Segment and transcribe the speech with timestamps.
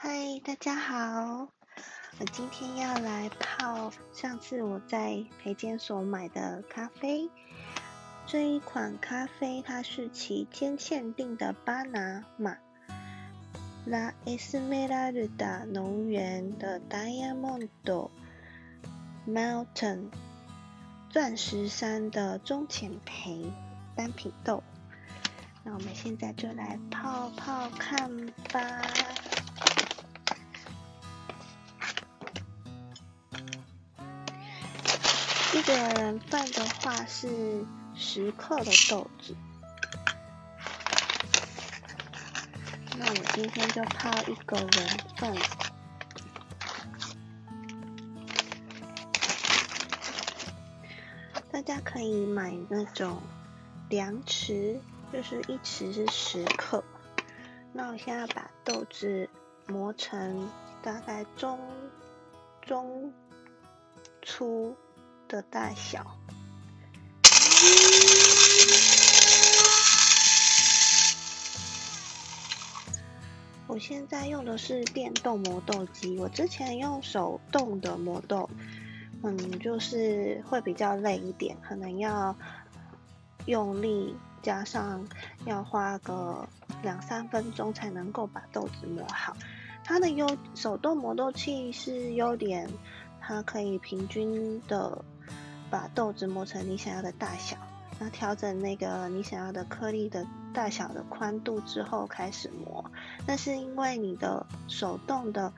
[0.00, 1.48] 嗨，大家好，
[2.20, 7.28] 我今天要来泡上次我在培健所买的咖啡。
[8.24, 12.56] 这一款咖啡它是期间限定的巴拿马
[13.86, 17.68] La Esmeralda 农园的 Diamond
[19.26, 20.10] Mountain
[21.10, 23.50] 钻石山的中浅培
[23.96, 24.62] 单品豆。
[25.64, 28.08] 那我们现在就来泡泡看
[28.52, 28.80] 吧。
[35.58, 39.34] 一个人份的话是十克的豆子，
[42.96, 45.36] 那我今天就泡一个人份。
[51.50, 53.20] 大家可以买那种
[53.88, 54.78] 量匙。
[55.10, 56.84] 就是一匙是十克，
[57.72, 59.26] 那我现在把豆子
[59.66, 60.50] 磨成
[60.82, 61.58] 大概中
[62.60, 63.10] 中
[64.20, 64.76] 粗
[65.28, 66.04] 的大小。
[73.66, 78.48] 我现在用的是电动磨豆机，我之前用手动的磨豆，
[79.22, 82.34] 嗯，就是会比较累一点，可能要
[83.46, 84.16] 用力。
[84.40, 85.04] 加上
[85.46, 86.48] 要花个
[86.80, 89.36] 两三分钟才能够把豆子磨好。
[89.84, 92.70] 它的优手动磨豆器是优点，
[93.28, 95.04] 它可以平均的
[95.68, 97.58] 把豆子磨成你想要的大小。
[97.98, 102.82] 那调整那个你想要的颗粒的大小的宽度之后开始磨。
[103.26, 105.52] 那是因为你的手动的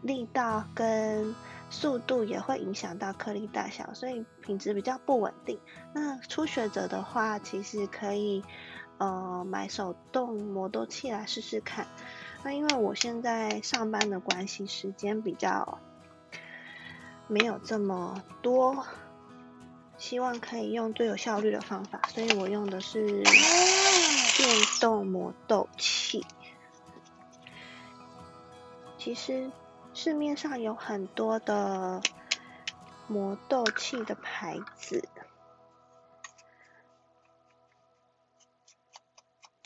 [0.00, 1.34] 力道跟
[1.68, 5.58] 速度也会影响到颗粒大小，所以品质比较不稳定。
[5.92, 8.42] 那初学者的话，其实可以
[8.96, 11.86] 呃买手动磨豆器来试试看。
[12.42, 15.78] 那因为我现在上班的关系，时间比较
[17.26, 18.86] 没有这么多，
[19.98, 24.48] 希望可以用最有效率的方法，所以我用的是电
[24.80, 26.24] 动磨豆器。
[28.98, 29.50] 其实。
[29.96, 32.02] 市面上有很多的
[33.06, 35.08] 磨豆器的牌子，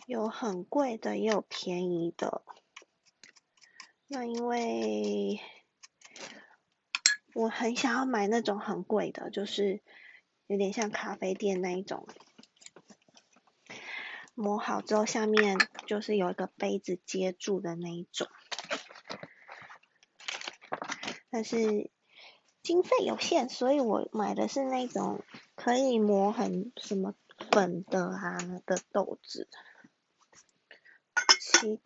[0.04, 2.42] 有很贵的，也有便宜的。
[4.06, 5.40] 那因为
[7.34, 9.80] 我很想要买那种很贵的，就是
[10.46, 12.06] 有点像咖啡店那一种，
[14.34, 18.28] 磨好之后下面就是有一个杯子接住的那一种。
[21.30, 21.90] 但是
[22.62, 25.22] 经费有限，所以我买的是那种
[25.54, 27.14] 可以磨很什么
[27.52, 29.48] 粉的啊的豆子，
[31.38, 31.78] 器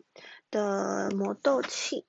[0.49, 2.07] 的磨豆器。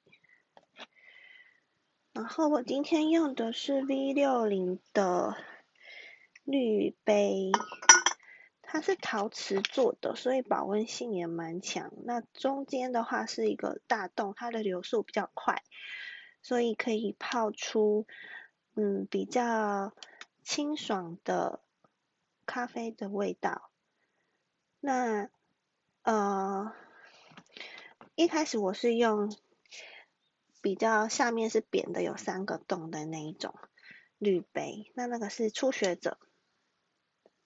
[2.15, 5.37] 然后我今天用的是 V 六零的
[6.45, 7.51] 滤杯，
[8.63, 11.93] 它是陶瓷做的，所以保温性也蛮强。
[12.05, 15.65] 那中间的话是一个大洞，它的流速比较快。
[16.41, 18.07] 所以可以泡出，
[18.77, 19.93] 嗯，比较
[20.45, 21.65] 清爽的
[22.47, 23.71] 咖啡的味道。
[24.79, 25.31] 那，
[26.03, 26.73] 呃，
[28.15, 29.35] 一开始我是用
[30.65, 33.55] 比较下面是扁的，有三个洞的那一种
[34.17, 34.91] 滤杯。
[34.95, 36.17] 那那个是初学者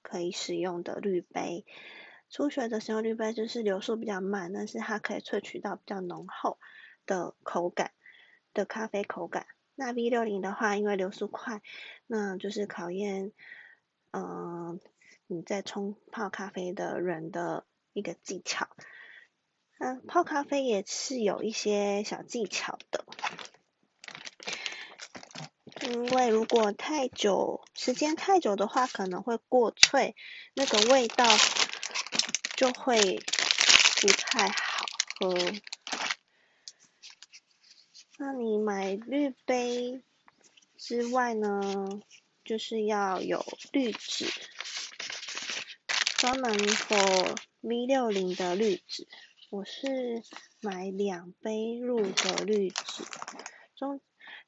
[0.02, 1.66] 可以使用的滤杯。
[2.30, 6.60] 初学者使用滤杯就是流速比较慢，但是它可以萃取到比较浓厚
[7.06, 7.90] 的口感。
[8.54, 11.60] 的咖啡口感，那 V 六零的话，因为流速快，
[12.06, 13.32] 那就是考验，
[14.10, 14.80] 嗯，
[15.26, 18.68] 你在冲泡咖啡的人的一个技巧。
[19.80, 23.04] 嗯，泡咖啡也是有一些小技巧的，
[25.82, 30.16] 因为如果太久，时间太久的话，可能会过脆，
[30.54, 31.24] 那个味道
[32.56, 33.22] 就会
[34.00, 34.84] 不太好
[35.20, 35.38] 喝。
[38.16, 40.02] 那你买滤杯
[40.76, 41.88] 之外呢，
[42.44, 44.26] 就是要有滤纸，
[46.16, 49.06] 专门 for V 六零的滤纸。
[49.50, 50.22] 我是
[50.60, 53.02] 买两杯入的滤纸，
[53.76, 53.98] 中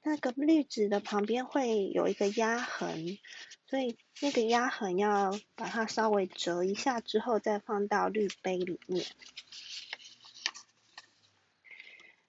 [0.03, 3.19] 那个滤纸的旁边会有一个压痕，
[3.67, 9.07] 所以那个压痕要把它稍微折一下之后再放到滤杯里面。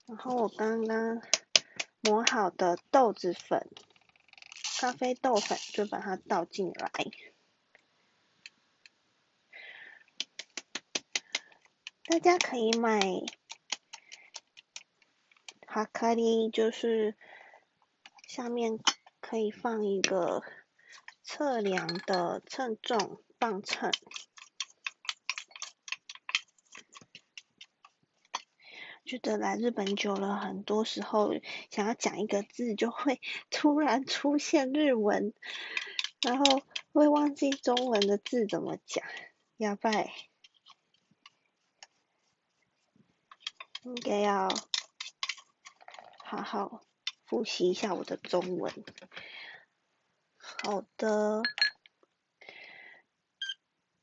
[0.06, 1.22] 然后我刚刚
[2.00, 3.68] 磨好的豆子粉，
[4.80, 6.92] 咖啡豆粉就把它倒进来。
[12.12, 13.00] 大家可以买
[15.66, 17.16] 哈卡里就是
[18.28, 18.78] 下面
[19.22, 20.44] 可以放一个
[21.24, 23.92] 测量的称重磅秤。
[29.06, 31.32] 觉得来日本久了，很多时候
[31.70, 35.34] 想要讲一个字，就会 突然出现日文，
[36.24, 36.62] 然后
[36.92, 39.02] 会忘记中文的字怎么讲，
[39.56, 39.92] 哑巴。
[43.84, 44.48] 应该要
[46.24, 46.84] 好好
[47.26, 48.72] 复习一下我的中文。
[50.38, 51.42] 好的，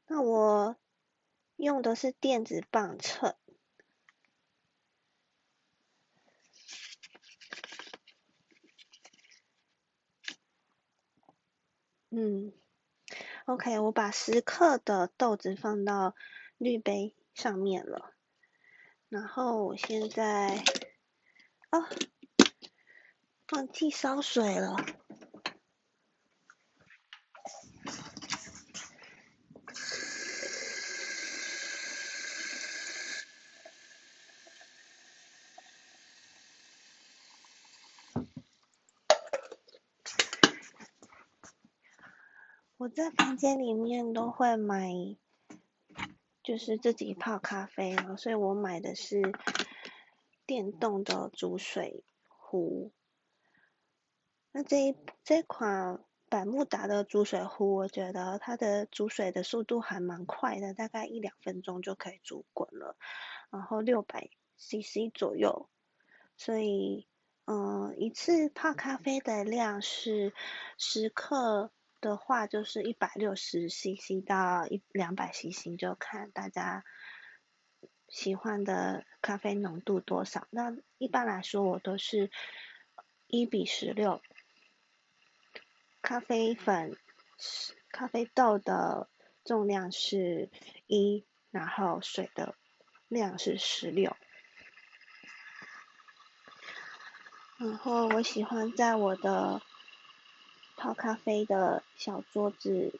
[0.06, 0.76] 那我
[1.56, 3.36] 用的是电子磅秤。
[12.10, 12.52] 嗯
[13.44, 16.16] ，OK，我把十克的豆子放到
[16.56, 18.17] 滤杯上面了。
[19.08, 20.62] 然后我现在，
[21.70, 21.80] 啊，
[23.52, 24.76] 忘记烧水了。
[42.76, 44.92] 我在房间里面都会买。
[46.48, 49.20] 就是自己泡咖啡然后，所以我买的是
[50.46, 52.90] 电动的煮水壶。
[54.50, 62.96] 那这一这款百慕达的煮水壶，我觉得它的煮水的速度还蛮快的，大概一两分钟就可以煮滚了，
[63.50, 65.68] 然后六百 CC 左右，
[66.38, 67.06] 所以
[67.44, 70.32] 嗯，一次泡咖啡的量是
[70.78, 71.70] 十克。
[72.00, 76.84] 的话就是一百六十 CC 到一两百 CC，就看大家
[78.08, 80.46] 喜欢的咖啡浓度多少。
[80.50, 82.30] 那一般来说，我都是
[83.26, 84.22] 一比十六，
[86.00, 86.96] 咖啡粉、
[87.90, 89.10] 咖啡豆的
[89.44, 90.50] 重量是
[90.86, 92.54] 一，然后水的
[93.08, 94.16] 量是十六。
[97.58, 99.60] 然后我喜欢在我的
[100.78, 102.92] 泡咖啡的小桌子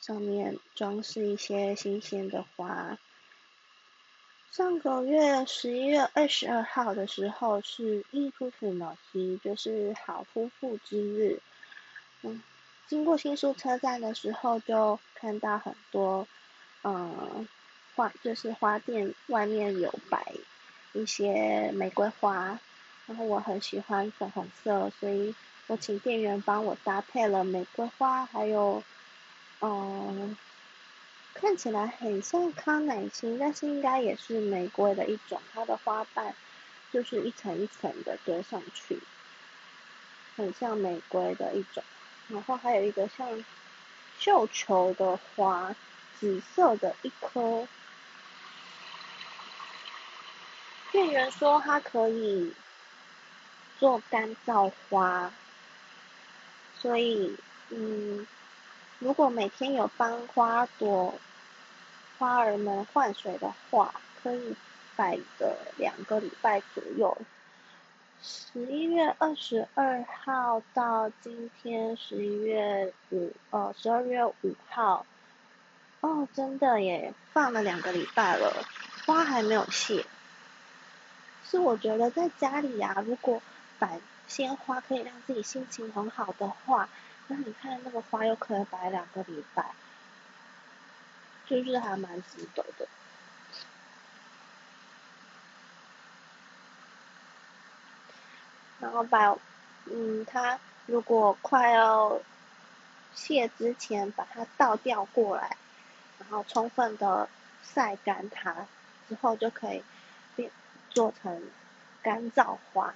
[0.00, 2.98] 上面装饰一些新鲜的花。
[4.50, 11.40] 上个月十一月二十二号的时候是伊夫妇诺西，就是好夫妇之日。
[12.20, 12.42] 嗯，
[12.86, 16.28] 经过新宿车站的时候就看到很多，
[16.84, 17.48] 嗯，
[17.96, 20.34] 花就是花店外面有摆
[20.92, 22.60] 一些玫瑰花，
[23.06, 25.34] 然后我很喜欢粉红色，所以。
[25.72, 28.84] 我请店员帮我搭配了玫瑰花，还有，
[29.62, 30.36] 嗯，
[31.32, 35.40] 看起来很像康乃馨，但是应该也是玫瑰的一种。
[35.50, 36.36] 它的花瓣
[36.92, 39.00] 就是一层一层的堆上去，
[40.36, 41.82] 很像玫瑰的一种。
[42.28, 43.42] 然后还有一个像
[44.18, 45.74] 绣球的花，
[46.20, 47.66] 紫色的一颗。
[50.90, 52.52] 店员说它可以
[53.78, 55.32] 做干燥花。
[56.82, 57.36] 所以，
[57.70, 58.26] 嗯，
[58.98, 61.14] 如果每天有帮花朵、
[62.18, 64.56] 花儿们换水的话，可以
[64.96, 67.16] 摆个两个礼拜左右。
[68.20, 74.34] 十一月二十二号到今天十一月五，呃，十二月五
[74.68, 75.06] 号，
[76.00, 78.66] 哦，真的耶，放了两个礼拜了，
[79.06, 80.04] 花还没有谢。
[81.48, 83.40] 是我觉得在家里呀，如果
[83.78, 84.00] 摆。
[84.32, 86.88] 鲜花可以让自己心情很好的话，
[87.26, 89.72] 那你看那个花又可以摆两个礼拜，
[91.46, 92.88] 就是还蛮值得的。
[98.80, 99.36] 然后把，
[99.84, 102.18] 嗯，它如果快要
[103.14, 105.58] 谢之前，把它倒掉过来，
[106.18, 107.28] 然后充分的
[107.62, 108.66] 晒干它，
[109.10, 109.84] 之后就可以
[110.34, 110.50] 变
[110.88, 111.42] 做成
[112.00, 112.94] 干燥花。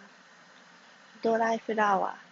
[1.22, 2.22] 哆啦 A 梦啊！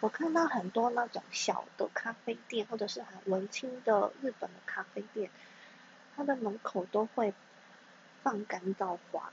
[0.00, 5.30] 我看到很多那种小的咖啡店，或者是很文青的日本的咖啡店，
[6.16, 7.34] 它的门口都会
[8.22, 9.30] 放干燥花。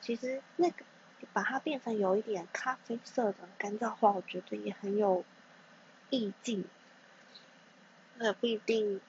[0.00, 0.84] 其实那个
[1.32, 5.24] 把它变成有一点咖啡色的干燥花，我觉得也很有
[6.10, 6.64] 意境。
[8.16, 9.00] 那不一定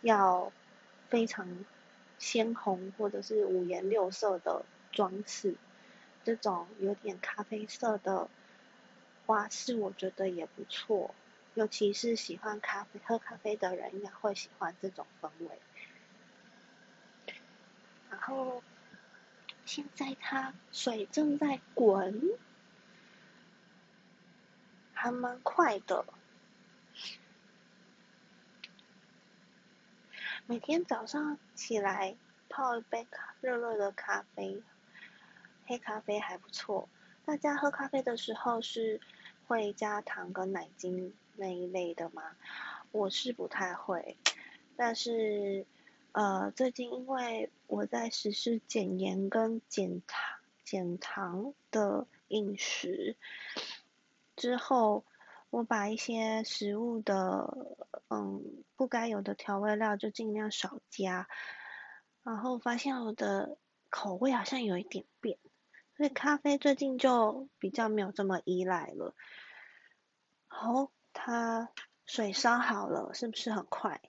[0.00, 0.50] 要
[1.10, 1.46] 非常
[2.18, 5.56] 鲜红，或者是五颜六色的装饰。
[6.24, 8.28] 这种有点咖啡色的
[9.26, 11.14] 花式，我觉得也不错，
[11.54, 15.58] 尤其是喜欢咖啡、喝咖啡的人，应该会喜欢这种氛围。
[18.10, 18.62] 然后
[19.64, 22.22] 现在它水正在滚，
[24.92, 26.04] 还蛮快的。
[30.46, 32.16] 每天早上起来
[32.48, 33.06] 泡一杯
[33.40, 34.60] 热热的咖啡，
[35.70, 36.88] 黑咖啡还不错。
[37.24, 39.00] 大家喝咖啡的时候是
[39.46, 42.24] 会加糖跟奶精那一类的吗？
[42.90, 44.16] 我是不太会，
[44.76, 45.64] 但是
[46.10, 53.14] 呃，最近因为我在实施减盐跟减糖减糖的饮食
[54.34, 55.04] 之后，
[55.50, 58.42] 我把一些食物的嗯
[58.74, 61.28] 不该有的调味料就尽量少加，
[62.24, 63.56] 然后发现我的
[63.88, 65.38] 口味好像有一点变，
[66.00, 69.14] 所以咖啡最近就比较没有这么依赖了。
[70.46, 71.68] 好，它。
[72.06, 74.00] 水烧好了，是不是很快？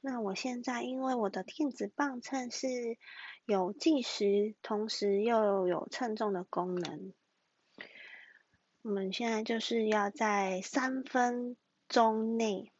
[0.00, 2.96] 那我现在因为我的电子磅秤是
[3.44, 7.12] 有计时，同时又有称重的功能。
[8.80, 11.56] 我们现在就是要在三分
[11.88, 12.72] 钟内，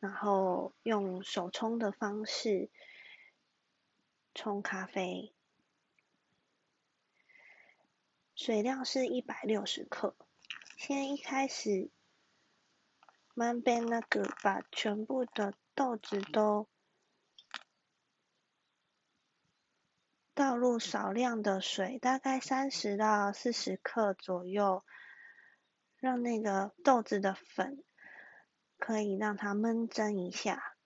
[0.00, 2.70] 然后用手冲的方式
[4.34, 5.32] 冲咖啡，
[8.38, 10.16] 水量是一百六十克。
[10.76, 11.90] 先一开始。
[13.34, 16.68] 慢边那个把全部的豆子都
[20.34, 24.84] 倒入少量的水，大概三十到四十克左右，
[25.96, 27.82] 让那个豆子的粉
[28.76, 30.77] 可以让它焖蒸一下。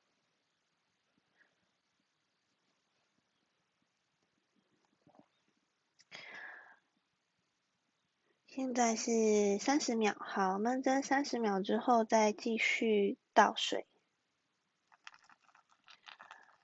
[8.65, 13.89] 现在是三十秒，好，焖蒸三十秒之后再继续倒水。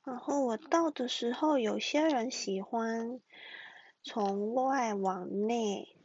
[0.04, 3.20] 然后我倒的时候，有些人喜欢
[4.04, 5.96] 从外往内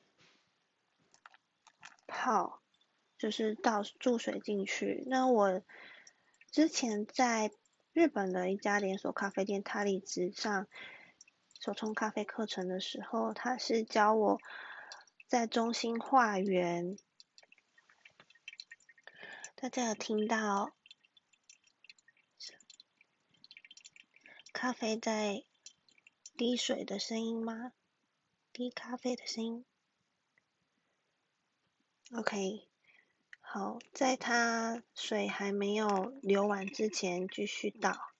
[2.08, 2.60] 泡，
[3.20, 5.04] 就是倒注水进去。
[5.06, 5.62] 那我
[6.50, 7.52] 之前在
[7.94, 10.66] 日本的一家连锁咖啡店他里兹上
[11.60, 14.42] 手冲咖啡课程的时候，他是教我。
[15.34, 16.96] 在中心化缘，
[19.56, 20.76] 大家有听到
[24.54, 25.44] 咖啡在
[26.38, 27.74] 滴水的声音吗？
[28.52, 29.66] 滴咖啡的声音。
[32.12, 32.68] OK，
[33.40, 35.88] 好，在它水还没有
[36.22, 38.13] 流完之前，继续倒。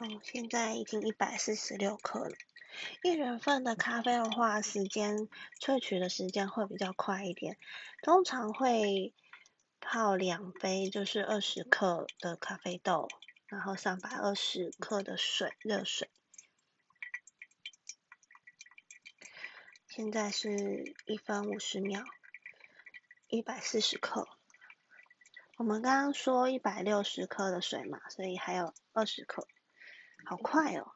[0.00, 2.36] 哦，现在已经一百四十六克了。
[3.02, 5.28] 一人份的咖啡的话，时间
[5.60, 7.58] 萃取的时间会比较快一点，
[8.00, 9.12] 通常会
[9.80, 13.08] 泡两杯，就是二十克的咖啡豆，
[13.48, 16.08] 然后三百二十克的水，热水。
[19.88, 22.04] 现在是一分五十秒，
[23.26, 24.28] 一百四十克。
[25.56, 29.48] 我们刚刚说一百六十克的水嘛，所以还有二十克。
[30.24, 30.92] 好快哦！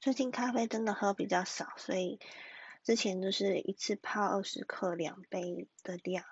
[0.00, 2.20] 最近咖啡真的喝比较少，所以
[2.84, 6.24] 之前就是一次泡二十克两杯的量。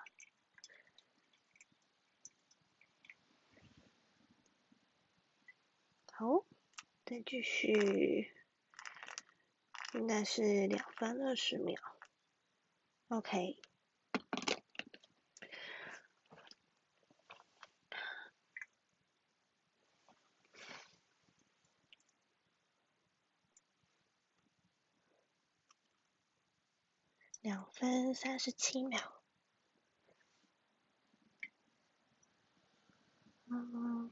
[6.13, 6.45] 好，
[7.05, 8.33] 再继续，
[9.93, 11.79] 应该是两分二十秒。
[13.09, 13.59] OK。
[27.41, 29.21] 两分三十七秒。
[33.45, 34.11] 嗯，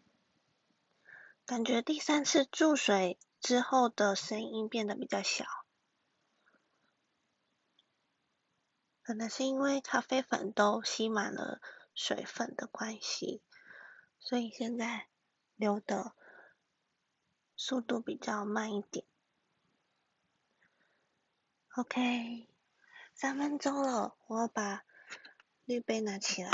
[1.43, 5.43] 感觉第三次注水之后的声音变得比较小，
[9.01, 11.59] 可能是因为咖啡粉都吸满了
[11.95, 13.41] 水分的关系，
[14.19, 15.07] 所以现在
[15.55, 16.13] 流的
[17.55, 19.03] 速度比较慢一点。
[21.75, 22.54] OK。
[23.17, 24.83] 三分钟了，我要把
[25.63, 26.51] 滤杯拿起来。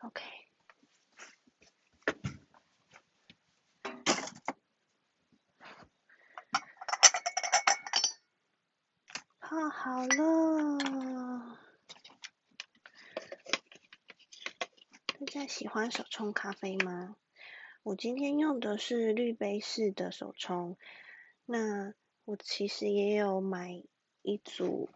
[0.00, 0.24] OK，
[9.38, 11.58] 泡好了。
[15.20, 17.14] 大家喜欢手冲咖啡吗？
[17.84, 20.76] 我今天用的是滤杯式的手冲，
[21.44, 21.94] 那。
[22.26, 23.84] 我其实也有买
[24.22, 24.90] 一组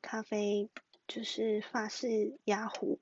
[0.00, 0.70] 咖啡
[1.08, 3.00] 就是法式压壶。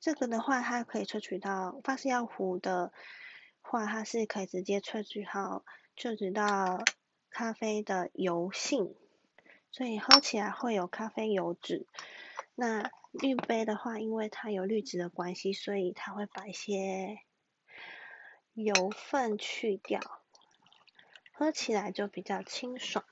[0.00, 2.94] 这个的话，它可以萃取到法式压壶的
[3.60, 6.82] 话，它是可以直接萃取好萃取到
[7.28, 8.94] 咖啡的油性，
[9.70, 11.86] 所以喝起来会有咖啡油脂。
[12.54, 17.18] 那滤杯的话，因为它有滤纸的关系，所以它会把一些
[18.54, 20.00] 油分去掉，
[21.36, 23.04] 喝起来就比较清爽。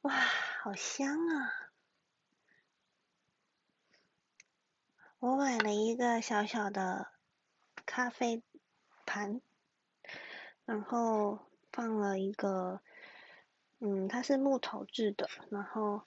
[0.00, 0.12] 哇，
[0.62, 1.70] 好香啊！
[5.18, 7.12] 我买了一个小小的
[7.84, 8.42] 咖啡
[9.04, 9.42] 盘，
[10.64, 11.38] 然后
[11.70, 12.80] 放了一个，
[13.78, 16.02] 嗯，它是木头制的，然后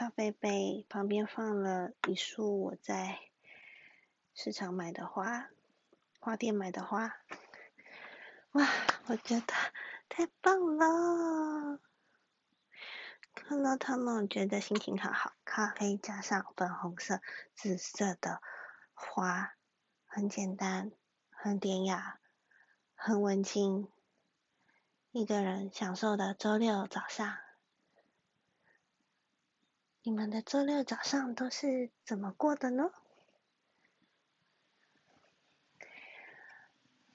[0.00, 3.20] 咖啡杯旁边放了一束我在
[4.32, 5.50] 市场买的花，
[6.18, 7.18] 花店买的花。
[8.52, 8.66] 哇，
[9.08, 9.52] 我觉得
[10.08, 11.80] 太棒了！
[13.34, 15.34] 看到他们，我觉得心情好好。
[15.44, 17.20] 咖啡加上粉红色、
[17.54, 18.40] 紫色的
[18.94, 19.52] 花，
[20.06, 20.92] 很简单，
[21.28, 22.18] 很典雅，
[22.94, 23.86] 很文静。
[25.10, 27.36] 一个人享受的周六早上。
[30.02, 32.90] 你们的周六早上都是怎么过的呢？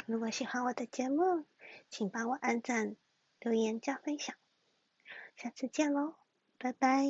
[0.05, 1.45] 如果喜欢我的节目，
[1.89, 2.95] 请帮我按赞、
[3.39, 4.35] 留言、加分享。
[5.35, 6.15] 下次见喽，
[6.59, 7.03] 拜拜。